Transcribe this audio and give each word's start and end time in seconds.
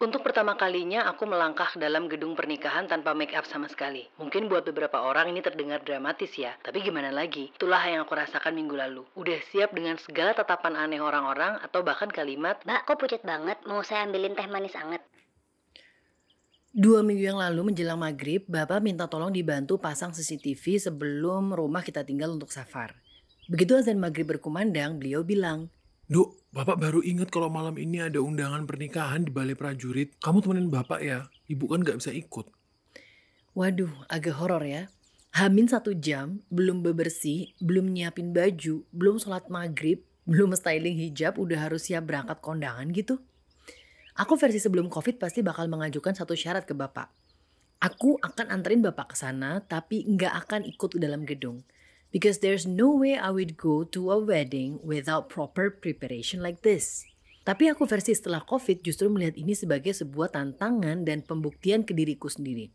Untuk 0.00 0.24
pertama 0.24 0.56
kalinya 0.56 1.04
aku 1.12 1.28
melangkah 1.28 1.76
dalam 1.76 2.08
gedung 2.08 2.32
pernikahan 2.32 2.88
tanpa 2.88 3.12
make 3.12 3.36
up 3.36 3.44
sama 3.44 3.68
sekali. 3.68 4.08
Mungkin 4.16 4.48
buat 4.48 4.64
beberapa 4.64 4.96
orang 4.96 5.28
ini 5.28 5.44
terdengar 5.44 5.84
dramatis 5.84 6.32
ya, 6.40 6.56
tapi 6.64 6.80
gimana 6.80 7.12
lagi? 7.12 7.52
Itulah 7.52 7.84
yang 7.84 8.08
aku 8.08 8.16
rasakan 8.16 8.56
minggu 8.56 8.80
lalu. 8.80 9.04
Udah 9.12 9.36
siap 9.52 9.76
dengan 9.76 10.00
segala 10.00 10.32
tatapan 10.32 10.80
aneh 10.80 11.04
orang-orang 11.04 11.60
atau 11.60 11.84
bahkan 11.84 12.08
kalimat, 12.08 12.56
Mbak, 12.64 12.88
kok 12.88 12.96
pucet 12.96 13.20
banget? 13.28 13.60
Mau 13.68 13.84
saya 13.84 14.08
ambilin 14.08 14.32
teh 14.32 14.48
manis 14.48 14.72
anget? 14.72 15.04
Dua 16.72 17.04
minggu 17.04 17.36
yang 17.36 17.36
lalu 17.36 17.68
menjelang 17.68 18.00
maghrib, 18.00 18.48
Bapak 18.48 18.80
minta 18.80 19.04
tolong 19.04 19.28
dibantu 19.28 19.76
pasang 19.76 20.16
CCTV 20.16 20.80
sebelum 20.80 21.52
rumah 21.52 21.84
kita 21.84 22.08
tinggal 22.08 22.32
untuk 22.32 22.48
safar. 22.48 22.96
Begitu 23.52 23.76
azan 23.76 24.00
maghrib 24.00 24.24
berkumandang, 24.24 24.96
beliau 24.96 25.20
bilang, 25.28 25.68
Duk, 26.10 26.42
Bapak 26.50 26.82
baru 26.82 26.98
ingat 27.06 27.30
kalau 27.30 27.46
malam 27.46 27.78
ini 27.78 28.02
ada 28.02 28.18
undangan 28.18 28.66
pernikahan 28.66 29.22
di 29.22 29.30
balai 29.30 29.54
prajurit. 29.54 30.18
Kamu 30.18 30.42
temenin 30.42 30.66
Bapak 30.66 30.98
ya, 30.98 31.30
Ibu 31.46 31.70
kan 31.70 31.86
nggak 31.86 32.02
bisa 32.02 32.10
ikut. 32.10 32.50
Waduh, 33.54 33.94
agak 34.10 34.34
horor 34.42 34.66
ya. 34.66 34.90
Hamin 35.30 35.70
satu 35.70 35.94
jam, 35.94 36.42
belum 36.50 36.82
bebersih, 36.82 37.54
belum 37.62 37.94
nyiapin 37.94 38.34
baju, 38.34 38.82
belum 38.90 39.22
sholat 39.22 39.46
maghrib, 39.46 40.02
belum 40.26 40.50
styling 40.58 40.98
hijab, 40.98 41.38
udah 41.38 41.70
harus 41.70 41.86
siap 41.86 42.10
berangkat 42.10 42.42
kondangan 42.42 42.90
gitu. 42.90 43.22
Aku 44.18 44.34
versi 44.34 44.58
sebelum 44.58 44.90
covid 44.90 45.22
pasti 45.22 45.46
bakal 45.46 45.70
mengajukan 45.70 46.18
satu 46.18 46.34
syarat 46.34 46.66
ke 46.66 46.74
bapak. 46.74 47.06
Aku 47.78 48.18
akan 48.18 48.50
anterin 48.50 48.82
bapak 48.82 49.14
ke 49.14 49.16
sana, 49.16 49.62
tapi 49.62 50.02
nggak 50.02 50.34
akan 50.42 50.66
ikut 50.66 50.90
dalam 50.98 51.22
gedung. 51.22 51.62
Because 52.10 52.42
there's 52.42 52.66
no 52.66 52.90
way 52.90 53.14
I 53.14 53.30
would 53.30 53.54
go 53.54 53.86
to 53.94 54.10
a 54.10 54.18
wedding 54.18 54.82
without 54.82 55.30
proper 55.30 55.70
preparation 55.70 56.42
like 56.42 56.66
this. 56.66 57.06
Tapi 57.46 57.72
aku 57.72 57.88
versi 57.88 58.12
setelah 58.12 58.44
covid 58.44 58.84
justru 58.84 59.08
melihat 59.08 59.38
ini 59.38 59.56
sebagai 59.56 59.96
sebuah 59.96 60.34
tantangan 60.34 61.06
dan 61.06 61.24
pembuktian 61.24 61.86
ke 61.86 61.96
diriku 61.96 62.28
sendiri. 62.28 62.68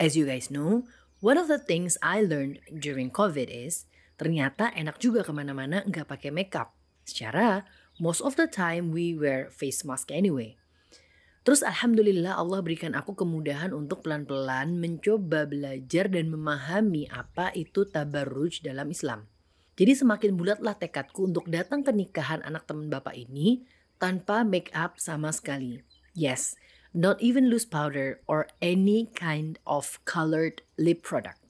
As 0.00 0.18
you 0.18 0.26
guys 0.26 0.50
know, 0.50 0.88
one 1.22 1.38
of 1.38 1.46
the 1.46 1.60
things 1.60 1.96
I 2.02 2.22
learned 2.22 2.60
during 2.68 3.14
COVID 3.14 3.46
is 3.50 3.86
ternyata 4.18 4.74
enak 4.74 4.98
juga 4.98 5.22
ke 5.22 5.30
mana-mana 5.30 5.86
nggak 5.86 6.10
pakai 6.10 6.34
makeup. 6.34 6.74
Secara, 7.06 7.64
most 8.02 8.20
of 8.20 8.34
the 8.34 8.50
time 8.50 8.90
we 8.90 9.14
wear 9.14 9.48
face 9.48 9.86
mask 9.86 10.10
anyway. 10.10 10.58
Terus 11.48 11.64
alhamdulillah 11.64 12.36
Allah 12.36 12.60
berikan 12.60 12.92
aku 12.92 13.16
kemudahan 13.16 13.72
untuk 13.72 14.04
pelan-pelan 14.04 14.76
mencoba 14.76 15.48
belajar 15.48 16.04
dan 16.12 16.28
memahami 16.28 17.08
apa 17.08 17.56
itu 17.56 17.88
tabarruj 17.88 18.60
dalam 18.60 18.92
Islam. 18.92 19.24
Jadi 19.80 19.96
semakin 19.96 20.36
bulatlah 20.36 20.76
tekadku 20.76 21.24
untuk 21.24 21.48
datang 21.48 21.80
ke 21.80 21.88
nikahan 21.88 22.44
anak 22.44 22.68
teman 22.68 22.92
bapak 22.92 23.16
ini 23.16 23.64
tanpa 23.96 24.44
make 24.44 24.68
up 24.76 25.00
sama 25.00 25.32
sekali. 25.32 25.80
Yes, 26.12 26.52
not 26.92 27.16
even 27.24 27.48
loose 27.48 27.64
powder 27.64 28.20
or 28.28 28.52
any 28.60 29.08
kind 29.16 29.56
of 29.64 30.04
colored 30.04 30.60
lip 30.76 31.00
product. 31.00 31.40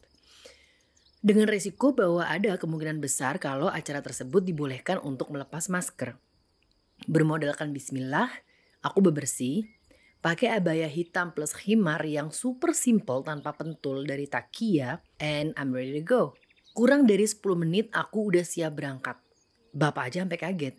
Dengan 1.27 1.51
resiko 1.51 1.91
bahwa 1.91 2.23
ada 2.23 2.55
kemungkinan 2.55 3.03
besar 3.03 3.43
kalau 3.43 3.67
acara 3.67 3.99
tersebut 3.99 4.47
dibolehkan 4.47 5.03
untuk 5.03 5.35
melepas 5.35 5.67
masker. 5.67 6.15
Bermodalkan 7.11 7.75
bismillah, 7.75 8.31
aku 8.79 9.03
bebersih, 9.03 9.67
pakai 10.19 10.59
abaya 10.59 10.91
hitam 10.91 11.31
plus 11.31 11.55
himar 11.63 12.03
yang 12.03 12.35
super 12.35 12.75
simple 12.75 13.23
tanpa 13.23 13.55
pentul 13.55 14.03
dari 14.03 14.27
Takia 14.27 14.99
and 15.23 15.55
I'm 15.55 15.71
ready 15.71 15.95
to 15.99 16.05
go. 16.05 16.23
Kurang 16.75 17.07
dari 17.07 17.27
10 17.27 17.43
menit 17.59 17.87
aku 17.95 18.31
udah 18.31 18.47
siap 18.47 18.79
berangkat. 18.79 19.19
Bapak 19.75 20.11
aja 20.11 20.23
sampai 20.27 20.39
kaget. 20.39 20.75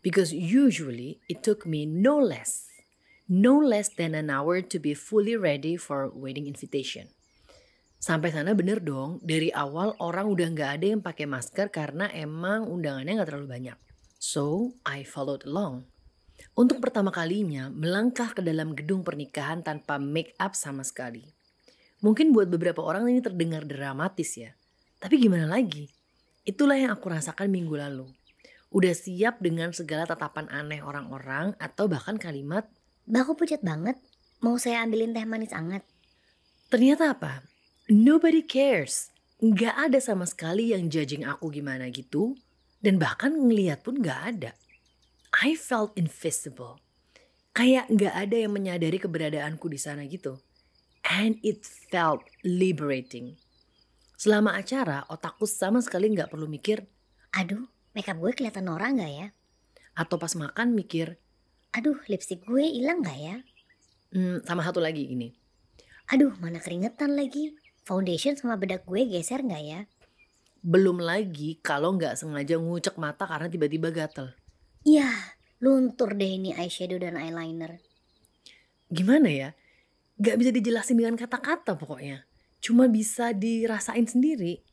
Because 0.00 0.32
usually 0.32 1.20
it 1.28 1.44
took 1.44 1.68
me 1.68 1.84
no 1.84 2.16
less, 2.16 2.72
no 3.28 3.60
less 3.60 3.92
than 3.92 4.16
an 4.16 4.32
hour 4.32 4.64
to 4.64 4.80
be 4.80 4.96
fully 4.96 5.36
ready 5.36 5.76
for 5.76 6.08
wedding 6.08 6.48
invitation. 6.48 7.12
Sampai 8.00 8.32
sana 8.32 8.56
bener 8.56 8.80
dong, 8.80 9.20
dari 9.20 9.52
awal 9.52 9.92
orang 10.00 10.24
udah 10.24 10.48
nggak 10.56 10.70
ada 10.80 10.86
yang 10.96 11.04
pakai 11.04 11.28
masker 11.28 11.68
karena 11.68 12.08
emang 12.16 12.64
undangannya 12.64 13.20
nggak 13.20 13.28
terlalu 13.28 13.48
banyak. 13.60 13.78
So, 14.16 14.72
I 14.88 15.04
followed 15.04 15.44
along. 15.44 15.84
Untuk 16.56 16.80
pertama 16.80 17.08
kalinya, 17.12 17.68
melangkah 17.68 18.32
ke 18.32 18.40
dalam 18.40 18.72
gedung 18.72 19.04
pernikahan 19.04 19.64
tanpa 19.64 20.00
make 20.00 20.34
up 20.40 20.56
sama 20.56 20.84
sekali. 20.84 21.24
Mungkin 22.00 22.32
buat 22.32 22.48
beberapa 22.48 22.80
orang 22.80 23.08
ini 23.12 23.20
terdengar 23.20 23.68
dramatis 23.68 24.36
ya. 24.36 24.56
Tapi 25.00 25.20
gimana 25.20 25.48
lagi? 25.48 25.88
Itulah 26.44 26.76
yang 26.76 26.92
aku 26.96 27.12
rasakan 27.12 27.52
minggu 27.52 27.76
lalu. 27.76 28.08
Udah 28.72 28.94
siap 28.94 29.42
dengan 29.42 29.74
segala 29.74 30.06
tatapan 30.08 30.48
aneh 30.48 30.80
orang-orang 30.80 31.52
atau 31.58 31.90
bahkan 31.90 32.16
kalimat, 32.16 32.68
Mbak, 33.10 33.22
kok 33.26 33.36
pucet 33.36 33.62
banget? 33.66 33.98
Mau 34.40 34.56
saya 34.56 34.86
ambilin 34.86 35.12
teh 35.12 35.26
manis 35.26 35.52
anget? 35.52 35.84
ternyata 36.70 37.10
apa? 37.10 37.42
Nobody 37.90 38.46
cares. 38.46 39.10
Nggak 39.42 39.90
ada 39.90 39.98
sama 39.98 40.22
sekali 40.22 40.70
yang 40.70 40.86
judging 40.86 41.26
aku 41.26 41.50
gimana 41.50 41.90
gitu. 41.90 42.38
Dan 42.78 42.96
bahkan 43.02 43.34
ngeliat 43.34 43.82
pun 43.82 43.98
nggak 43.98 44.20
ada. 44.30 44.54
I 45.38 45.54
felt 45.54 45.94
invisible. 45.94 46.82
Kayak 47.54 47.86
nggak 47.90 48.14
ada 48.14 48.36
yang 48.46 48.52
menyadari 48.54 48.98
keberadaanku 48.98 49.66
di 49.70 49.78
sana 49.78 50.02
gitu. 50.06 50.38
And 51.06 51.38
it 51.42 51.62
felt 51.66 52.26
liberating. 52.42 53.38
Selama 54.18 54.54
acara, 54.58 55.06
otakku 55.08 55.48
sama 55.48 55.80
sekali 55.80 56.12
nggak 56.12 56.28
perlu 56.30 56.44
mikir 56.46 56.84
Aduh, 57.30 57.70
makeup 57.94 58.18
gue 58.18 58.32
kelihatan 58.34 58.66
norak 58.68 58.90
nggak 58.98 59.12
ya? 59.14 59.28
atau 59.94 60.16
pas 60.16 60.32
makan 60.34 60.72
mikir, 60.72 61.18
Aduh, 61.76 61.98
lipstick 62.10 62.42
gue 62.46 62.64
hilang 62.66 63.02
nggak 63.02 63.18
ya? 63.18 63.36
hmm, 64.14 64.42
sama 64.46 64.62
satu 64.66 64.78
lagi 64.82 65.06
gini. 65.06 65.28
Aduh, 66.12 66.34
mana 66.42 66.58
keringetan 66.58 67.14
lagi? 67.14 67.54
Foundation 67.86 68.34
sama 68.36 68.54
bedak 68.60 68.82
gue 68.86 69.06
geser 69.06 69.40
nggak 69.46 69.62
ya? 69.72 69.80
Belum 70.72 70.98
lagi 71.00 71.50
kalau 71.68 71.90
nggak 71.96 72.14
sengaja 72.20 72.56
ngucek 72.60 72.96
mata 73.00 73.24
karena 73.30 73.48
tiba-tiba 73.52 73.88
gatel. 73.98 74.28
Yah, 74.88 75.36
luntur 75.60 76.16
deh 76.16 76.40
ini 76.40 76.56
eyeshadow 76.56 76.96
dan 76.96 77.20
eyeliner. 77.20 77.84
Gimana 78.88 79.28
ya? 79.28 79.50
Gak 80.16 80.40
bisa 80.40 80.50
dijelasin 80.52 80.96
dengan 80.96 81.20
kata-kata 81.20 81.76
pokoknya. 81.76 82.24
Cuma 82.64 82.88
bisa 82.88 83.36
dirasain 83.36 84.08
sendiri. 84.08 84.64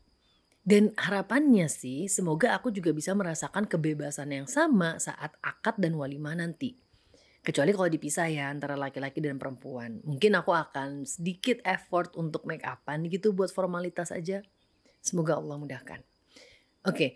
Dan 0.67 0.91
harapannya 0.99 1.71
sih 1.71 2.11
semoga 2.11 2.51
aku 2.51 2.75
juga 2.75 2.91
bisa 2.91 3.15
merasakan 3.15 3.67
kebebasan 3.67 4.35
yang 4.35 4.47
sama 4.51 4.99
saat 4.99 5.35
akad 5.39 5.79
dan 5.79 5.95
walimah 5.95 6.35
nanti. 6.35 6.75
Kecuali 7.39 7.71
kalau 7.71 7.87
dipisah 7.87 8.27
ya 8.27 8.51
antara 8.51 8.75
laki-laki 8.75 9.23
dan 9.23 9.39
perempuan. 9.39 10.03
Mungkin 10.03 10.35
aku 10.35 10.51
akan 10.51 11.07
sedikit 11.07 11.63
effort 11.63 12.11
untuk 12.19 12.43
make 12.43 12.67
upan 12.67 13.07
gitu 13.07 13.31
buat 13.31 13.47
formalitas 13.55 14.11
aja. 14.11 14.43
Semoga 14.99 15.39
Allah 15.39 15.55
mudahkan. 15.55 16.03
Oke, 16.83 17.15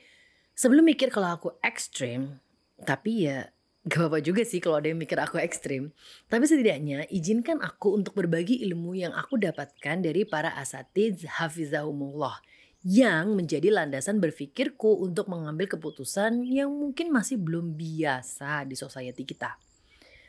sebelum 0.56 0.88
mikir 0.88 1.12
kalau 1.12 1.36
aku 1.36 1.60
ekstrim, 1.60 2.40
tapi 2.84 3.30
ya 3.30 3.50
gak 3.90 3.98
apa-apa 3.98 4.20
juga 4.22 4.46
sih 4.46 4.62
kalau 4.62 4.78
ada 4.78 4.94
yang 4.94 5.02
mikir 5.02 5.18
aku 5.18 5.42
ekstrim. 5.42 5.90
Tapi 6.30 6.46
setidaknya 6.46 7.10
izinkan 7.10 7.58
aku 7.66 7.98
untuk 7.98 8.14
berbagi 8.14 8.62
ilmu 8.70 8.94
yang 8.94 9.10
aku 9.14 9.42
dapatkan 9.42 10.06
dari 10.06 10.22
para 10.22 10.54
asatiz 10.54 11.26
hafizahumullah 11.26 12.38
yang 12.82 13.38
menjadi 13.38 13.70
landasan 13.70 14.18
berpikirku 14.18 15.06
untuk 15.06 15.30
mengambil 15.30 15.70
keputusan 15.70 16.46
yang 16.50 16.74
mungkin 16.74 17.14
masih 17.14 17.38
belum 17.38 17.78
biasa 17.78 18.66
di 18.66 18.74
society 18.74 19.22
kita. 19.22 19.54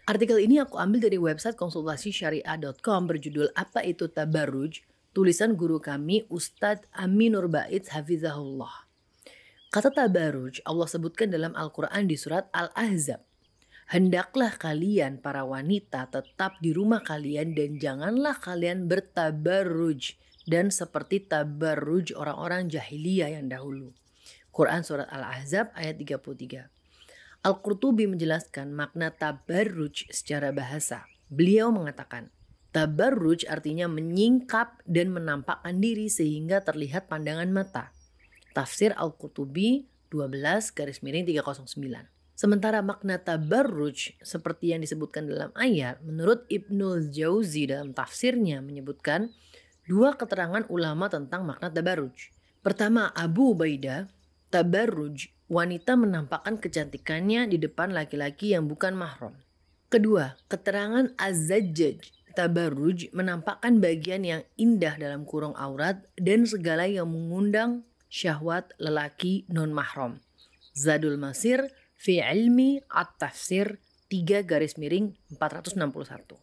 Artikel 0.05 0.37
ini 0.43 0.61
aku 0.61 0.77
ambil 0.77 1.09
dari 1.09 1.17
website 1.17 1.57
konsultasi 1.57 2.13
syariah.com 2.13 3.09
berjudul 3.09 3.55
Apa 3.57 3.87
Itu 3.87 4.13
Tabarruj, 4.13 4.84
tulisan 5.17 5.57
guru 5.57 5.81
kami 5.81 6.29
Ustadz 6.29 6.84
Aminur 6.93 7.49
Bait 7.49 7.89
Hafizahullah. 7.89 8.91
Kata 9.72 9.88
tabarruj 9.88 10.60
Allah 10.69 10.84
sebutkan 10.84 11.33
dalam 11.33 11.56
Al-Quran 11.56 12.05
di 12.05 12.12
surat 12.21 12.44
Al-Ahzab. 12.53 13.25
Hendaklah 13.88 14.53
kalian 14.60 15.16
para 15.16 15.49
wanita 15.49 16.12
tetap 16.12 16.60
di 16.60 16.77
rumah 16.77 17.00
kalian 17.00 17.56
dan 17.56 17.80
janganlah 17.80 18.36
kalian 18.36 18.84
bertabarruj 18.84 20.21
dan 20.45 20.69
seperti 20.69 21.24
tabarruj 21.24 22.13
orang-orang 22.13 22.69
jahiliyah 22.69 23.41
yang 23.41 23.48
dahulu. 23.48 23.97
Quran 24.53 24.84
Surat 24.84 25.09
Al-Ahzab 25.09 25.72
ayat 25.72 25.97
33. 25.97 26.69
Al-Qurtubi 27.41 28.04
menjelaskan 28.04 28.77
makna 28.77 29.09
tabarruj 29.09 30.04
secara 30.13 30.53
bahasa. 30.53 31.09
Beliau 31.33 31.72
mengatakan, 31.72 32.28
tabarruj 32.77 33.48
artinya 33.48 33.89
menyingkap 33.89 34.84
dan 34.84 35.16
menampakkan 35.16 35.80
diri 35.80 36.13
sehingga 36.13 36.60
terlihat 36.60 37.09
pandangan 37.09 37.48
mata. 37.48 38.02
Tafsir 38.53 38.93
Al-Qurtubi 38.95 39.89
12 40.13 40.77
garis 40.77 41.01
miring 41.01 41.25
309. 41.25 41.66
Sementara 42.33 42.81
makna 42.84 43.21
tabarruj 43.21 44.16
seperti 44.21 44.77
yang 44.77 44.81
disebutkan 44.84 45.28
dalam 45.28 45.53
ayat, 45.57 46.01
menurut 46.04 46.45
Ibnul 46.49 47.13
Jauzi 47.13 47.69
dalam 47.69 47.97
tafsirnya 47.97 48.60
menyebutkan 48.65 49.33
dua 49.89 50.16
keterangan 50.16 50.65
ulama 50.69 51.09
tentang 51.09 51.45
makna 51.47 51.72
tabarruj. 51.72 52.33
Pertama, 52.60 53.10
Abu 53.15 53.54
Ubaidah, 53.57 54.09
tabarruj 54.53 55.33
wanita 55.53 55.95
menampakkan 55.95 56.57
kecantikannya 56.57 57.47
di 57.47 57.60
depan 57.60 57.93
laki-laki 57.93 58.57
yang 58.57 58.66
bukan 58.66 58.97
mahram. 58.97 59.37
Kedua, 59.93 60.41
keterangan 60.48 61.13
Az-Zajjaj 61.21 62.01
tabarruj 62.33 63.13
menampakkan 63.13 63.77
bagian 63.78 64.25
yang 64.25 64.43
indah 64.57 64.97
dalam 64.97 65.28
kurung 65.28 65.53
aurat 65.53 66.01
dan 66.16 66.48
segala 66.48 66.89
yang 66.89 67.07
mengundang 67.13 67.84
syahwat 68.12 68.76
lelaki 68.76 69.48
non-mahram. 69.48 70.20
Zadul 70.76 71.16
Masir 71.16 71.72
fi 71.97 72.20
ilmi 72.20 72.84
at-tafsir 72.92 73.80
3 74.12 74.44
garis 74.44 74.76
miring 74.76 75.16
461. 75.41 76.36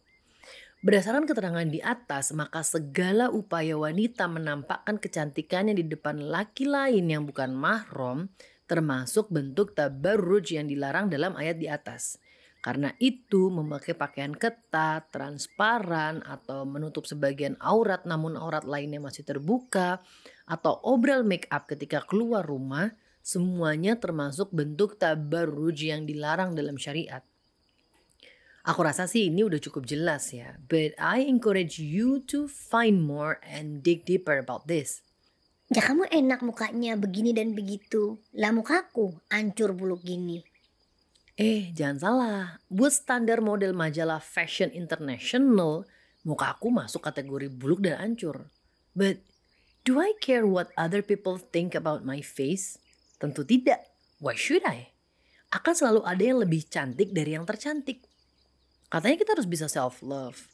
Berdasarkan 0.80 1.28
keterangan 1.28 1.68
di 1.68 1.78
atas, 1.84 2.32
maka 2.32 2.64
segala 2.64 3.28
upaya 3.30 3.76
wanita 3.76 4.26
menampakkan 4.26 4.96
kecantikannya 4.98 5.76
di 5.76 5.84
depan 5.86 6.18
laki 6.18 6.66
lain 6.66 7.04
yang 7.06 7.22
bukan 7.28 7.52
mahram 7.54 8.32
termasuk 8.64 9.28
bentuk 9.28 9.76
tabarruj 9.76 10.54
yang 10.56 10.70
dilarang 10.70 11.10
dalam 11.12 11.36
ayat 11.36 11.58
di 11.60 11.66
atas. 11.66 12.16
Karena 12.60 12.92
itu 13.00 13.48
memakai 13.48 13.96
pakaian 13.96 14.36
ketat, 14.36 15.08
transparan, 15.08 16.20
atau 16.22 16.68
menutup 16.68 17.08
sebagian 17.08 17.56
aurat 17.56 18.04
namun 18.04 18.36
aurat 18.36 18.68
lainnya 18.68 19.00
masih 19.00 19.24
terbuka, 19.24 20.04
atau 20.50 20.82
obral 20.82 21.22
make 21.22 21.46
up 21.54 21.70
ketika 21.70 22.02
keluar 22.02 22.42
rumah, 22.42 22.90
semuanya 23.22 23.94
termasuk 23.94 24.50
bentuk 24.50 24.98
tabarruj 24.98 25.86
yang 25.86 26.02
dilarang 26.10 26.58
dalam 26.58 26.74
syariat. 26.74 27.22
Aku 28.66 28.82
rasa 28.84 29.06
sih 29.08 29.30
ini 29.30 29.46
udah 29.46 29.62
cukup 29.62 29.86
jelas 29.86 30.34
ya. 30.34 30.58
But 30.66 30.98
I 31.00 31.24
encourage 31.24 31.80
you 31.80 32.20
to 32.28 32.50
find 32.50 33.00
more 33.00 33.40
and 33.46 33.80
dig 33.80 34.04
deeper 34.04 34.36
about 34.36 34.68
this. 34.68 35.00
Ya 35.70 35.80
kamu 35.86 36.10
enak 36.10 36.42
mukanya 36.42 36.98
begini 36.98 37.30
dan 37.30 37.54
begitu. 37.54 38.18
Lah 38.34 38.50
mukaku 38.50 39.16
hancur 39.30 39.70
buluk 39.72 40.02
gini. 40.02 40.42
Eh, 41.40 41.72
jangan 41.72 41.98
salah. 42.02 42.42
Buat 42.68 43.00
standar 43.00 43.40
model 43.40 43.72
majalah 43.72 44.20
Fashion 44.20 44.68
International, 44.76 45.88
muka 46.26 46.52
aku 46.52 46.68
masuk 46.68 47.00
kategori 47.00 47.48
buluk 47.48 47.80
dan 47.80 47.96
hancur. 47.96 48.52
But 48.92 49.24
do 49.84 50.00
I 50.00 50.12
care 50.20 50.44
what 50.44 50.72
other 50.76 51.00
people 51.00 51.40
think 51.40 51.72
about 51.72 52.04
my 52.04 52.20
face? 52.20 52.76
Tentu 53.16 53.44
tidak. 53.44 53.88
Why 54.20 54.36
should 54.36 54.64
I? 54.68 54.92
Akan 55.50 55.74
selalu 55.74 56.04
ada 56.06 56.22
yang 56.22 56.38
lebih 56.38 56.68
cantik 56.68 57.10
dari 57.10 57.34
yang 57.34 57.48
tercantik. 57.48 58.04
Katanya 58.90 59.16
kita 59.16 59.30
harus 59.38 59.48
bisa 59.48 59.66
self 59.66 60.04
love. 60.04 60.50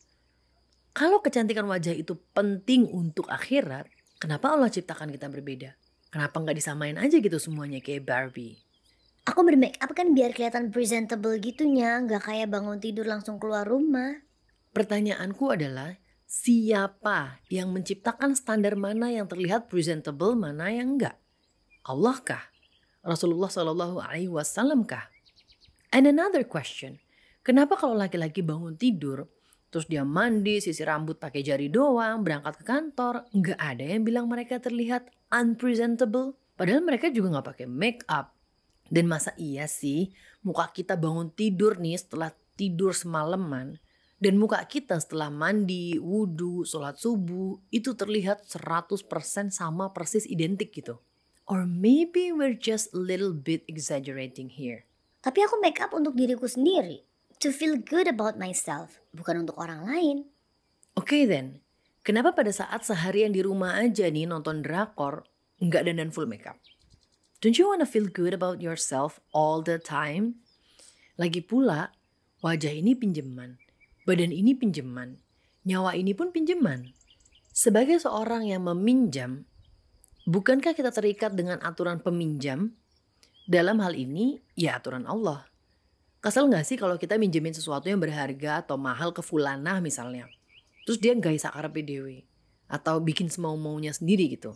Kalau 0.96 1.20
kecantikan 1.20 1.68
wajah 1.68 1.92
itu 1.92 2.16
penting 2.32 2.88
untuk 2.88 3.28
akhirat, 3.28 3.84
kenapa 4.16 4.56
Allah 4.56 4.72
ciptakan 4.72 5.12
kita 5.12 5.28
berbeda? 5.28 5.76
Kenapa 6.08 6.40
nggak 6.40 6.56
disamain 6.56 6.96
aja 6.96 7.20
gitu 7.20 7.36
semuanya 7.36 7.84
kayak 7.84 8.08
Barbie? 8.08 8.56
Aku 9.26 9.42
bermake 9.44 9.76
up 9.82 9.92
kan 9.92 10.14
biar 10.16 10.32
kelihatan 10.32 10.72
presentable 10.72 11.36
gitunya, 11.42 12.00
nggak 12.00 12.30
kayak 12.30 12.48
bangun 12.48 12.80
tidur 12.80 13.04
langsung 13.04 13.36
keluar 13.36 13.66
rumah. 13.68 14.22
Pertanyaanku 14.72 15.52
adalah 15.52 15.98
siapa 16.26 17.40
yang 17.48 17.72
menciptakan 17.72 18.36
standar 18.36 18.74
mana 18.74 19.14
yang 19.14 19.30
terlihat 19.30 19.70
presentable, 19.70 20.34
mana 20.34 20.68
yang 20.68 20.98
enggak? 20.98 21.16
Allah 21.86 22.18
kah? 22.20 22.44
Rasulullah 23.06 23.48
Shallallahu 23.48 24.02
Alaihi 24.02 24.28
Wasallam 24.28 24.82
kah? 24.82 25.06
And 25.94 26.10
another 26.10 26.42
question, 26.42 26.98
Kenapa 27.46 27.78
kalau 27.78 27.94
laki-laki 27.94 28.42
bangun 28.42 28.74
tidur, 28.74 29.30
terus 29.70 29.86
dia 29.86 30.02
mandi, 30.02 30.58
sisir 30.58 30.90
rambut 30.90 31.14
pakai 31.14 31.46
jari 31.46 31.70
doang, 31.70 32.26
berangkat 32.26 32.58
ke 32.58 32.64
kantor, 32.66 33.22
nggak 33.30 33.54
ada 33.62 33.86
yang 33.86 34.02
bilang 34.02 34.26
mereka 34.26 34.58
terlihat 34.58 35.06
unpresentable? 35.30 36.34
Padahal 36.58 36.82
mereka 36.82 37.06
juga 37.06 37.38
nggak 37.38 37.46
pakai 37.54 37.66
make 37.70 38.02
up. 38.10 38.34
Dan 38.90 39.06
masa 39.06 39.30
iya 39.38 39.70
sih 39.70 40.10
muka 40.42 40.74
kita 40.74 40.98
bangun 40.98 41.30
tidur 41.30 41.78
nih 41.78 41.94
setelah 41.94 42.34
tidur 42.58 42.90
semalaman, 42.90 43.78
dan 44.16 44.40
muka 44.40 44.64
kita 44.64 44.96
setelah 44.96 45.28
mandi, 45.28 46.00
wudhu, 46.00 46.64
sholat 46.64 46.96
subuh, 46.96 47.60
itu 47.68 47.92
terlihat 47.92 48.48
100% 48.48 49.04
sama 49.52 49.92
persis 49.92 50.24
identik 50.24 50.72
gitu. 50.72 51.04
Or 51.46 51.68
maybe 51.68 52.32
we're 52.32 52.56
just 52.56 52.90
a 52.96 52.98
little 52.98 53.36
bit 53.36 53.62
exaggerating 53.68 54.50
here. 54.50 54.88
Tapi 55.20 55.44
aku 55.44 55.60
make 55.60 55.78
up 55.84 55.92
untuk 55.92 56.16
diriku 56.16 56.48
sendiri 56.48 57.04
to 57.38 57.52
feel 57.52 57.76
good 57.76 58.08
about 58.08 58.40
myself, 58.40 59.04
bukan 59.12 59.44
untuk 59.44 59.60
orang 59.60 59.84
lain. 59.84 60.16
Oke 60.96 61.12
okay 61.12 61.22
then, 61.28 61.60
kenapa 62.00 62.32
pada 62.32 62.48
saat 62.48 62.88
seharian 62.88 63.36
di 63.36 63.44
rumah 63.44 63.76
aja 63.76 64.08
nih 64.08 64.24
nonton 64.24 64.64
drakor, 64.64 65.28
nggak 65.60 65.92
dandan 65.92 66.08
full 66.08 66.24
makeup? 66.24 66.56
Don't 67.44 67.60
you 67.60 67.68
wanna 67.68 67.84
feel 67.84 68.08
good 68.08 68.32
about 68.32 68.64
yourself 68.64 69.20
all 69.36 69.60
the 69.60 69.76
time? 69.76 70.40
Lagi 71.20 71.44
pula, 71.44 71.92
wajah 72.40 72.72
ini 72.72 72.96
pinjeman, 72.96 73.60
badan 74.06 74.30
ini 74.30 74.54
pinjeman, 74.54 75.18
nyawa 75.66 75.98
ini 75.98 76.14
pun 76.14 76.30
pinjeman. 76.30 76.94
Sebagai 77.50 77.98
seorang 77.98 78.46
yang 78.46 78.62
meminjam, 78.62 79.42
bukankah 80.30 80.78
kita 80.78 80.94
terikat 80.94 81.34
dengan 81.34 81.58
aturan 81.58 81.98
peminjam? 81.98 82.70
Dalam 83.50 83.82
hal 83.82 83.98
ini, 83.98 84.38
ya 84.54 84.78
aturan 84.78 85.10
Allah. 85.10 85.46
Kesel 86.22 86.46
gak 86.50 86.66
sih 86.66 86.78
kalau 86.78 86.98
kita 86.98 87.18
minjemin 87.18 87.54
sesuatu 87.54 87.86
yang 87.90 87.98
berharga 87.98 88.62
atau 88.62 88.78
mahal 88.78 89.10
ke 89.10 89.22
fulana 89.22 89.78
misalnya. 89.82 90.30
Terus 90.86 90.98
dia 91.02 91.14
gak 91.14 91.38
sakar 91.42 91.70
PDW. 91.70 92.22
Atau 92.66 92.98
bikin 93.02 93.30
semau-maunya 93.30 93.94
sendiri 93.94 94.30
gitu. 94.34 94.54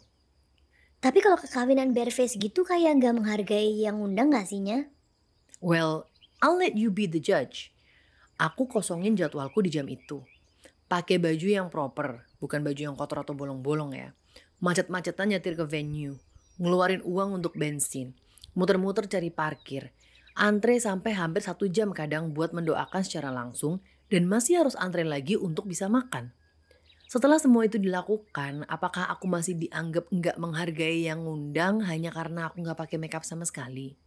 Tapi 0.99 1.23
kalau 1.23 1.39
kekawinan 1.39 1.95
bareface 1.95 2.39
gitu 2.39 2.67
kayak 2.67 2.99
gak 2.99 3.15
menghargai 3.15 3.83
yang 3.83 4.03
undang 4.03 4.35
gak 4.35 4.51
sihnya? 4.51 4.91
Well, 5.63 6.11
I'll 6.43 6.59
let 6.59 6.75
you 6.75 6.91
be 6.91 7.07
the 7.07 7.23
judge. 7.23 7.71
Aku 8.41 8.65
kosongin 8.65 9.21
jadwalku 9.21 9.61
di 9.61 9.69
jam 9.69 9.85
itu. 9.85 10.25
Pakai 10.89 11.21
baju 11.21 11.45
yang 11.45 11.69
proper, 11.69 12.25
bukan 12.41 12.65
baju 12.65 12.81
yang 12.81 12.97
kotor 12.97 13.21
atau 13.21 13.37
bolong-bolong 13.37 13.93
ya. 13.93 14.17
Macet-macetan 14.65 15.29
nyetir 15.29 15.61
ke 15.61 15.69
venue, 15.69 16.17
ngeluarin 16.57 17.05
uang 17.05 17.37
untuk 17.37 17.53
bensin, 17.61 18.17
muter-muter 18.57 19.05
cari 19.05 19.29
parkir, 19.29 19.93
Antre 20.41 20.79
sampai 20.79 21.13
hampir 21.13 21.43
satu 21.43 21.67
jam 21.67 21.91
kadang 21.91 22.31
buat 22.31 22.55
mendoakan 22.55 23.03
secara 23.03 23.35
langsung 23.35 23.83
dan 24.09 24.25
masih 24.31 24.63
harus 24.63 24.79
antre 24.79 25.03
lagi 25.03 25.35
untuk 25.35 25.67
bisa 25.67 25.91
makan. 25.91 26.31
Setelah 27.11 27.43
semua 27.43 27.67
itu 27.67 27.77
dilakukan, 27.77 28.65
apakah 28.71 29.11
aku 29.11 29.27
masih 29.27 29.59
dianggap 29.59 30.07
nggak 30.09 30.39
menghargai 30.39 31.11
yang 31.11 31.27
ngundang 31.27 31.83
hanya 31.83 32.15
karena 32.15 32.47
aku 32.47 32.63
nggak 32.63 32.79
pakai 32.79 32.97
makeup 33.03 33.27
sama 33.27 33.43
sekali? 33.43 33.99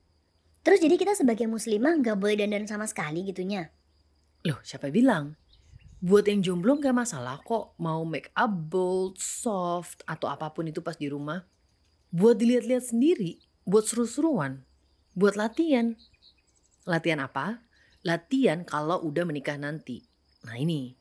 Terus 0.63 0.79
jadi 0.79 0.95
kita 0.95 1.13
sebagai 1.13 1.45
muslimah 1.45 1.99
nggak 1.99 2.15
boleh 2.15 2.39
dandan 2.39 2.65
sama 2.65 2.87
sekali 2.87 3.27
gitunya? 3.27 3.67
Loh 4.43 4.59
siapa 4.63 4.91
bilang? 4.91 5.39
Buat 6.03 6.27
yang 6.27 6.43
jomblo 6.43 6.75
nggak 6.75 6.91
masalah 6.91 7.39
kok 7.47 7.79
mau 7.79 8.03
make 8.03 8.27
up 8.35 8.51
bold, 8.51 9.15
soft, 9.15 10.03
atau 10.03 10.27
apa 10.27 10.51
pun 10.51 10.67
itu 10.67 10.83
pas 10.83 10.99
di 10.99 11.07
rumah. 11.07 11.47
Buat 12.11 12.43
dilihat-lihat 12.43 12.91
sendiri, 12.91 13.39
buat 13.63 13.87
seru-seruan, 13.87 14.67
buat 15.15 15.39
latihan. 15.39 15.95
Latihan 16.83 17.23
apa? 17.23 17.63
Latihan 18.03 18.67
kalau 18.67 18.99
udah 19.07 19.23
menikah 19.23 19.55
nanti. 19.55 20.03
Nah 20.43 20.59
ini, 20.59 20.91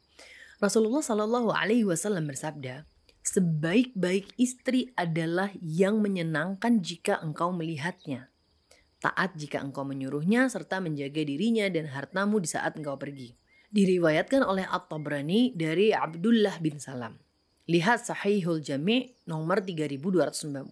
Rasulullah 0.62 1.02
Shallallahu 1.02 1.50
Alaihi 1.50 1.83
Wasallam 1.83 2.31
bersabda, 2.31 2.87
sebaik-baik 3.26 4.38
istri 4.38 4.95
adalah 4.95 5.50
yang 5.59 5.99
menyenangkan 5.99 6.78
jika 6.78 7.19
engkau 7.19 7.50
melihatnya, 7.50 8.31
taat 9.02 9.35
jika 9.35 9.59
engkau 9.59 9.83
menyuruhnya 9.83 10.47
serta 10.47 10.78
menjaga 10.78 11.26
dirinya 11.26 11.66
dan 11.66 11.90
hartamu 11.90 12.38
di 12.38 12.47
saat 12.47 12.78
engkau 12.78 12.95
pergi. 12.95 13.41
Diriwayatkan 13.73 14.45
oleh 14.45 14.69
At-Tabrani 14.69 15.57
dari 15.57 15.97
Abdullah 15.97 16.61
bin 16.61 16.76
Salam. 16.76 17.17
Lihat 17.67 18.05
Sahihul 18.05 18.61
Jami' 18.61 19.25
nomor 19.25 19.64
3299. 19.64 20.69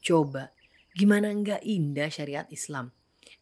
Coba, 0.00 0.56
gimana 0.96 1.28
enggak 1.28 1.60
indah 1.60 2.08
syariat 2.08 2.48
Islam? 2.48 2.96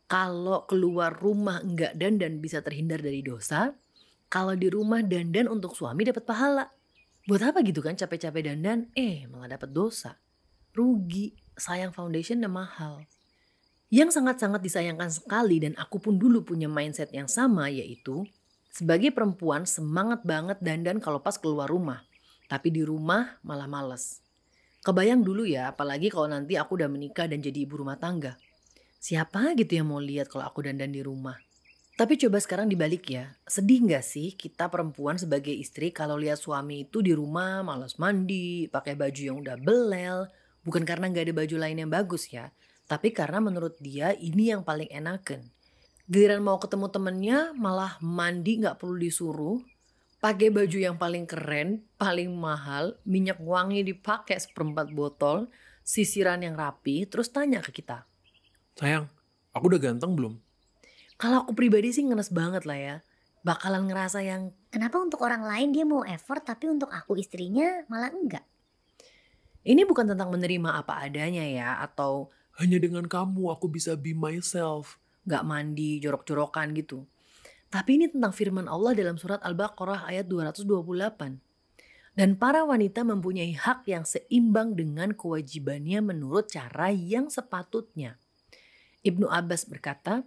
kalau 0.04 0.68
keluar 0.68 1.16
rumah 1.16 1.64
enggak 1.64 1.96
dandan 1.96 2.38
bisa 2.38 2.60
terhindar 2.60 3.00
dari 3.00 3.24
dosa, 3.24 3.72
kalau 4.28 4.52
di 4.54 4.68
rumah 4.68 5.00
dandan 5.00 5.48
untuk 5.48 5.72
suami 5.74 6.04
dapat 6.04 6.22
pahala. 6.22 6.68
Buat 7.24 7.54
apa 7.54 7.64
gitu 7.64 7.80
kan 7.80 7.96
capek-capek 7.96 8.52
dandan, 8.52 8.92
eh 8.92 9.24
malah 9.26 9.56
dapat 9.56 9.72
dosa. 9.72 10.20
Rugi, 10.76 11.32
sayang 11.56 11.96
foundation 11.96 12.44
mahal. 12.44 13.00
Yang 13.94 14.18
sangat-sangat 14.18 14.58
disayangkan 14.58 15.06
sekali 15.06 15.62
dan 15.62 15.78
aku 15.78 16.02
pun 16.02 16.18
dulu 16.18 16.42
punya 16.42 16.66
mindset 16.66 17.14
yang 17.14 17.30
sama 17.30 17.70
yaitu 17.70 18.26
sebagai 18.74 19.14
perempuan 19.14 19.70
semangat 19.70 20.26
banget 20.26 20.58
dandan 20.58 20.98
kalau 20.98 21.22
pas 21.22 21.38
keluar 21.38 21.70
rumah. 21.70 22.02
Tapi 22.50 22.74
di 22.74 22.82
rumah 22.82 23.38
malah 23.46 23.70
males. 23.70 24.18
Kebayang 24.82 25.22
dulu 25.22 25.46
ya, 25.46 25.70
apalagi 25.70 26.10
kalau 26.10 26.26
nanti 26.26 26.58
aku 26.58 26.74
udah 26.74 26.90
menikah 26.90 27.30
dan 27.30 27.38
jadi 27.38 27.54
ibu 27.62 27.86
rumah 27.86 27.94
tangga. 27.94 28.34
Siapa 28.98 29.54
gitu 29.54 29.78
yang 29.78 29.86
mau 29.86 30.02
lihat 30.02 30.26
kalau 30.26 30.42
aku 30.42 30.66
dandan 30.66 30.90
di 30.90 30.98
rumah? 30.98 31.38
Tapi 31.94 32.18
coba 32.18 32.42
sekarang 32.42 32.66
dibalik 32.66 33.06
ya, 33.06 33.30
sedih 33.46 33.78
nggak 33.78 34.02
sih 34.02 34.34
kita 34.34 34.74
perempuan 34.74 35.22
sebagai 35.22 35.54
istri 35.54 35.94
kalau 35.94 36.18
lihat 36.18 36.42
suami 36.42 36.90
itu 36.90 36.98
di 36.98 37.14
rumah 37.14 37.62
malas 37.62 38.02
mandi, 38.02 38.66
pakai 38.66 38.98
baju 38.98 39.22
yang 39.22 39.38
udah 39.38 39.54
belel, 39.54 40.26
bukan 40.66 40.82
karena 40.82 41.06
nggak 41.14 41.30
ada 41.30 41.34
baju 41.38 41.56
lain 41.62 41.78
yang 41.86 41.92
bagus 41.94 42.26
ya, 42.34 42.50
tapi 42.84 43.12
karena 43.16 43.40
menurut 43.40 43.76
dia 43.80 44.12
ini 44.16 44.52
yang 44.52 44.62
paling 44.62 44.88
enakan. 44.92 45.48
Giliran 46.04 46.44
mau 46.44 46.60
ketemu 46.60 46.86
temennya 46.92 47.38
malah 47.56 47.96
mandi 48.04 48.60
nggak 48.60 48.76
perlu 48.76 48.96
disuruh. 49.00 49.58
Pakai 50.20 50.48
baju 50.48 50.78
yang 50.80 50.96
paling 50.96 51.28
keren, 51.28 51.84
paling 52.00 52.32
mahal, 52.32 52.96
minyak 53.04 53.36
wangi 53.40 53.84
dipakai 53.84 54.40
seperempat 54.40 54.88
botol, 54.92 55.52
sisiran 55.84 56.40
yang 56.40 56.56
rapi, 56.56 57.04
terus 57.04 57.28
tanya 57.28 57.60
ke 57.60 57.76
kita. 57.76 58.08
Sayang, 58.80 59.12
aku 59.52 59.64
udah 59.68 59.80
ganteng 59.80 60.16
belum? 60.16 60.40
Kalau 61.20 61.44
aku 61.44 61.52
pribadi 61.52 61.92
sih 61.92 62.08
ngenes 62.08 62.32
banget 62.32 62.64
lah 62.64 62.80
ya. 62.80 62.96
Bakalan 63.44 63.84
ngerasa 63.84 64.24
yang 64.24 64.56
Kenapa 64.72 64.96
untuk 64.96 65.20
orang 65.20 65.44
lain 65.44 65.76
dia 65.76 65.84
mau 65.84 66.00
effort 66.08 66.40
tapi 66.40 66.72
untuk 66.72 66.88
aku 66.88 67.20
istrinya 67.20 67.84
malah 67.92 68.08
enggak? 68.08 68.44
ini 69.64 69.82
bukan 69.88 70.12
tentang 70.12 70.28
menerima 70.28 70.84
apa 70.84 71.08
adanya 71.08 71.42
ya, 71.42 71.80
atau 71.80 72.28
Hanya 72.58 72.78
dengan 72.78 73.10
kamu 73.10 73.50
aku 73.50 73.66
bisa 73.66 73.98
be 73.98 74.14
myself. 74.14 74.98
nggak 75.24 75.44
mandi, 75.48 76.04
jorok-jorokan 76.04 76.76
gitu. 76.76 77.08
Tapi 77.72 77.96
ini 77.96 78.06
tentang 78.12 78.36
firman 78.36 78.68
Allah 78.68 78.92
dalam 78.92 79.16
surat 79.16 79.40
Al-Baqarah 79.40 80.04
ayat 80.04 80.28
228. 80.28 81.40
Dan 82.14 82.38
para 82.38 82.62
wanita 82.62 83.02
mempunyai 83.02 83.56
hak 83.56 83.88
yang 83.90 84.06
seimbang 84.06 84.78
dengan 84.78 85.16
kewajibannya 85.16 86.04
menurut 86.04 86.52
cara 86.52 86.92
yang 86.92 87.32
sepatutnya. 87.32 88.20
Ibnu 89.02 89.26
Abbas 89.26 89.66
berkata, 89.66 90.22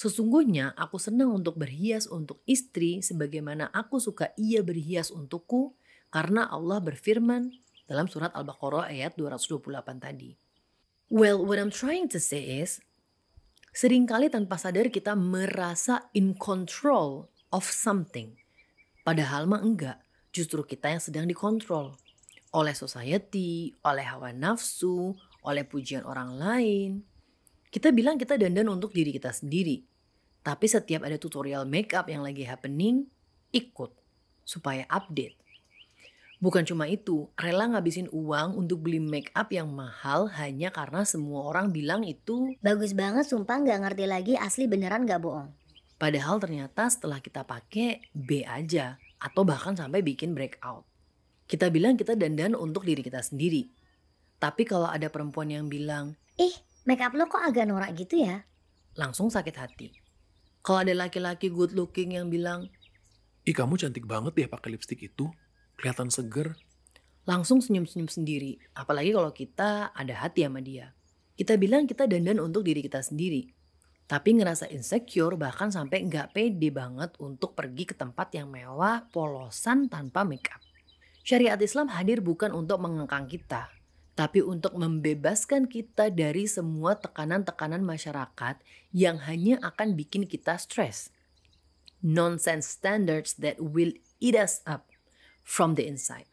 Sesungguhnya 0.00 0.72
aku 0.80 0.96
senang 0.96 1.28
untuk 1.28 1.60
berhias 1.60 2.08
untuk 2.08 2.40
istri 2.48 3.04
sebagaimana 3.04 3.68
aku 3.68 4.00
suka 4.00 4.32
ia 4.40 4.64
berhias 4.64 5.12
untukku 5.12 5.76
karena 6.08 6.48
Allah 6.48 6.80
berfirman 6.80 7.52
dalam 7.84 8.08
surat 8.08 8.32
Al-Baqarah 8.32 8.88
ayat 8.88 9.20
228 9.20 9.60
tadi. 10.00 10.49
Well, 11.10 11.42
what 11.42 11.58
I'm 11.58 11.74
trying 11.74 12.06
to 12.14 12.22
say 12.22 12.62
is, 12.62 12.78
sering 13.74 14.06
kali 14.06 14.30
tanpa 14.30 14.54
sadar 14.62 14.94
kita 14.94 15.18
merasa 15.18 16.06
in 16.14 16.38
control 16.38 17.26
of 17.50 17.66
something. 17.66 18.38
Padahal 19.02 19.50
mah 19.50 19.58
enggak, 19.58 19.98
justru 20.30 20.62
kita 20.62 20.86
yang 20.86 21.02
sedang 21.02 21.26
dikontrol 21.26 21.98
oleh 22.54 22.78
society, 22.78 23.74
oleh 23.82 24.06
hawa 24.06 24.30
nafsu, 24.30 25.18
oleh 25.42 25.66
pujian 25.66 26.06
orang 26.06 26.38
lain. 26.38 27.02
Kita 27.74 27.90
bilang 27.90 28.14
kita 28.14 28.38
dandan 28.38 28.70
untuk 28.70 28.94
diri 28.94 29.10
kita 29.10 29.34
sendiri. 29.34 29.82
Tapi 30.46 30.66
setiap 30.70 31.02
ada 31.02 31.18
tutorial 31.18 31.66
makeup 31.66 32.06
yang 32.06 32.22
lagi 32.22 32.46
happening, 32.46 33.10
ikut 33.50 33.90
supaya 34.46 34.86
update. 34.86 35.39
Bukan 36.40 36.64
cuma 36.64 36.88
itu, 36.88 37.28
rela 37.36 37.68
ngabisin 37.68 38.08
uang 38.08 38.56
untuk 38.56 38.80
beli 38.80 38.96
make 38.96 39.28
up 39.36 39.52
yang 39.52 39.68
mahal 39.68 40.24
hanya 40.40 40.72
karena 40.72 41.04
semua 41.04 41.44
orang 41.52 41.68
bilang 41.68 42.00
itu 42.00 42.56
Bagus 42.64 42.96
banget 42.96 43.28
sumpah 43.28 43.60
nggak 43.60 43.80
ngerti 43.84 44.04
lagi 44.08 44.34
asli 44.40 44.64
beneran 44.64 45.04
nggak 45.04 45.20
bohong. 45.20 45.52
Padahal 46.00 46.40
ternyata 46.40 46.88
setelah 46.88 47.20
kita 47.20 47.44
pakai 47.44 48.08
B 48.16 48.40
aja 48.40 48.96
atau 49.20 49.44
bahkan 49.44 49.76
sampai 49.76 50.00
bikin 50.00 50.32
breakout. 50.32 50.88
Kita 51.44 51.68
bilang 51.68 52.00
kita 52.00 52.16
dandan 52.16 52.56
untuk 52.56 52.88
diri 52.88 53.04
kita 53.04 53.20
sendiri. 53.20 53.68
Tapi 54.40 54.64
kalau 54.64 54.88
ada 54.88 55.12
perempuan 55.12 55.52
yang 55.52 55.68
bilang 55.68 56.16
Ih, 56.40 56.56
make 56.88 57.04
up 57.04 57.12
lo 57.12 57.28
kok 57.28 57.44
agak 57.44 57.68
norak 57.68 57.92
gitu 57.92 58.24
ya? 58.24 58.48
langsung 58.96 59.28
sakit 59.28 59.54
hati. 59.60 59.92
Kalau 60.64 60.88
ada 60.88 60.96
laki-laki 60.96 61.52
good 61.52 61.76
looking 61.76 62.16
yang 62.16 62.32
bilang 62.32 62.72
Ih 63.44 63.52
kamu 63.52 63.76
cantik 63.76 64.08
banget 64.08 64.36
ya 64.40 64.48
pakai 64.48 64.72
lipstick 64.72 65.04
itu. 65.04 65.28
Kelihatan 65.80 66.12
seger. 66.12 66.60
langsung 67.24 67.62
senyum-senyum 67.62 68.10
sendiri. 68.10 68.58
Apalagi 68.74 69.14
kalau 69.14 69.30
kita 69.30 69.94
ada 69.94 70.14
hati 70.18 70.42
sama 70.42 70.58
dia. 70.58 70.92
Kita 71.38 71.54
bilang 71.56 71.86
kita 71.86 72.10
dandan 72.10 72.42
untuk 72.42 72.66
diri 72.66 72.82
kita 72.82 72.98
sendiri. 73.00 73.48
Tapi 74.10 74.34
ngerasa 74.34 74.66
insecure 74.74 75.38
bahkan 75.38 75.70
sampai 75.70 76.02
nggak 76.10 76.34
pede 76.34 76.74
banget 76.74 77.14
untuk 77.22 77.54
pergi 77.54 77.86
ke 77.86 77.94
tempat 77.94 78.34
yang 78.34 78.50
mewah, 78.50 79.06
polosan 79.14 79.86
tanpa 79.86 80.26
make 80.26 80.50
up. 80.50 80.58
Syariat 81.22 81.60
Islam 81.62 81.86
hadir 81.94 82.18
bukan 82.18 82.50
untuk 82.50 82.82
mengengkang 82.82 83.30
kita, 83.30 83.70
tapi 84.18 84.42
untuk 84.42 84.74
membebaskan 84.74 85.70
kita 85.70 86.10
dari 86.10 86.50
semua 86.50 86.98
tekanan-tekanan 86.98 87.86
masyarakat 87.86 88.58
yang 88.90 89.22
hanya 89.22 89.62
akan 89.62 89.94
bikin 89.94 90.26
kita 90.26 90.58
stres. 90.58 91.14
Nonsense 92.02 92.66
standards 92.66 93.38
that 93.38 93.62
will 93.62 93.94
eat 94.18 94.34
us 94.34 94.66
up 94.66 94.89
from 95.50 95.74
the 95.74 95.82
inside. 95.82 96.30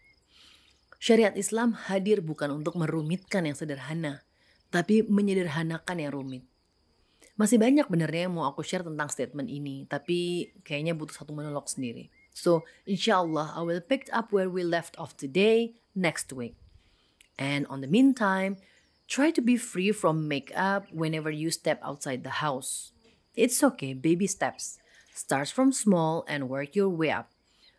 Syariat 1.02 1.34
Islam 1.34 1.74
hadir 1.90 2.22
bukan 2.22 2.54
untuk 2.54 2.78
merumitkan 2.78 3.50
yang 3.50 3.58
sederhana, 3.58 4.22
tapi 4.70 5.02
menyederhanakan 5.02 5.98
yang 5.98 6.14
rumit. 6.14 6.46
Masih 7.38 7.58
banyak 7.58 7.90
benernya 7.90 8.30
yang 8.30 8.38
mau 8.38 8.50
aku 8.50 8.62
share 8.62 8.86
tentang 8.86 9.10
statement 9.10 9.50
ini, 9.50 9.90
tapi 9.90 10.50
kayaknya 10.62 10.94
butuh 10.94 11.18
satu 11.18 11.34
monolog 11.34 11.66
sendiri. 11.66 12.14
So, 12.34 12.66
inshallah, 12.86 13.58
I 13.58 13.62
will 13.66 13.82
pick 13.82 14.10
up 14.14 14.30
where 14.30 14.50
we 14.50 14.62
left 14.62 14.94
off 15.02 15.18
today 15.18 15.78
next 15.98 16.30
week. 16.34 16.58
And 17.38 17.66
on 17.70 17.82
the 17.82 17.90
meantime, 17.90 18.58
try 19.06 19.30
to 19.34 19.42
be 19.42 19.58
free 19.58 19.94
from 19.94 20.26
makeup 20.30 20.90
whenever 20.90 21.30
you 21.30 21.50
step 21.54 21.78
outside 21.86 22.26
the 22.26 22.42
house. 22.42 22.94
It's 23.38 23.62
okay, 23.62 23.94
baby 23.94 24.26
steps. 24.26 24.82
Starts 25.14 25.54
from 25.54 25.74
small 25.74 26.26
and 26.26 26.50
work 26.50 26.74
your 26.74 26.90
way 26.90 27.14
up. 27.14 27.37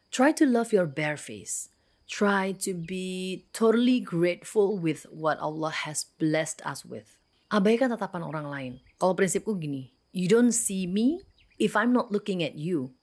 Try 0.09 0.33
to 0.41 0.49
love 0.49 0.73
your 0.73 0.89
bare 0.89 1.21
face. 1.21 1.69
Try 2.09 2.57
to 2.65 2.73
be 2.73 3.45
totally 3.53 4.01
grateful 4.01 4.81
with 4.81 5.05
what 5.13 5.37
Allah 5.37 5.85
has 5.85 6.09
blessed 6.17 6.65
us 6.65 6.81
with. 6.81 7.21
Abaikan 7.53 7.93
tatapan 7.93 8.25
orang 8.25 8.49
lain. 8.49 8.73
Kalau 8.97 9.13
prinsipku 9.13 9.61
gini, 9.61 9.93
you 10.17 10.25
don't 10.25 10.57
see 10.57 10.89
me 10.89 11.21
if 11.61 11.77
I'm 11.77 11.93
not 11.93 12.09
looking 12.09 12.41
at 12.41 12.57
you. 12.57 12.97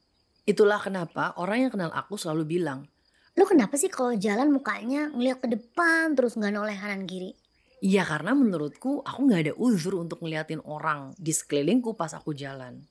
Itulah 0.49 0.81
kenapa 0.81 1.37
orang 1.37 1.69
yang 1.69 1.71
kenal 1.77 1.93
aku 1.93 2.17
selalu 2.17 2.57
bilang, 2.57 2.89
Lo 3.35 3.45
kenapa 3.45 3.77
sih 3.77 3.91
kalau 3.91 4.17
jalan 4.17 4.49
mukanya 4.49 5.13
ngeliat 5.13 5.43
ke 5.43 5.47
depan 5.51 6.17
terus 6.17 6.33
nggak 6.33 6.55
noleh 6.55 6.73
kanan 6.73 7.05
kiri? 7.05 7.37
Ya 7.85 8.01
karena 8.01 8.33
menurutku 8.33 9.05
aku 9.05 9.19
nggak 9.29 9.41
ada 9.45 9.53
uzur 9.61 10.01
untuk 10.01 10.25
ngeliatin 10.25 10.63
orang 10.65 11.13
di 11.21 11.35
sekelilingku 11.35 11.93
pas 11.93 12.15
aku 12.17 12.33
jalan. 12.33 12.81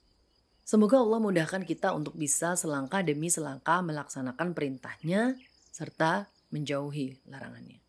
Semoga 0.65 0.97
Allah 0.97 1.21
mudahkan 1.21 1.61
kita 1.69 1.93
untuk 1.93 2.17
bisa 2.17 2.57
selangkah 2.57 3.05
demi 3.05 3.29
selangkah 3.29 3.85
melaksanakan 3.85 4.57
perintahnya 4.57 5.37
serta 5.69 6.33
menjauhi 6.49 7.21
larangannya. 7.29 7.84